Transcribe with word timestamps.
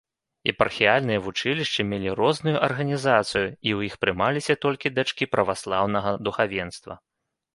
Епархіяльныя 0.51 1.19
вучылішчы 1.25 1.81
мелі 1.89 2.09
розную 2.19 2.53
арганізацыю 2.69 3.43
і 3.43 3.51
ў 3.51 3.79
іх 3.89 3.93
прымаліся 4.05 4.53
толькі 4.67 4.93
дачкі 4.97 5.27
праваслаўнага 5.35 6.17
духавенства. 6.29 6.93